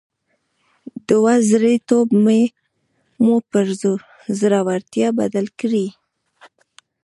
دوه 1.09 1.33
زړي 1.49 1.75
توب 1.89 2.07
مو 3.23 3.35
پر 3.49 3.65
زړورتيا 4.39 5.07
بدل 5.19 5.45
کړئ. 5.59 5.87